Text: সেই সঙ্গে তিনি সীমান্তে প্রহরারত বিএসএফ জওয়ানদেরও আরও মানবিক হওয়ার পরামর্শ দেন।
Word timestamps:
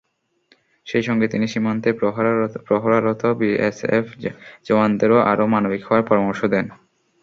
সেই 0.87 1.03
সঙ্গে 1.03 1.25
তিনি 1.27 1.45
সীমান্তে 1.47 1.89
প্রহরারত 2.67 3.23
বিএসএফ 3.39 4.05
জওয়ানদেরও 4.65 5.17
আরও 5.31 5.45
মানবিক 5.53 5.81
হওয়ার 5.85 6.07
পরামর্শ 6.09 6.41
দেন। 6.53 6.65